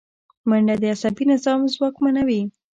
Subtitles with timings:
[0.49, 2.41] منډه د عصبي نظام ځواکمنوي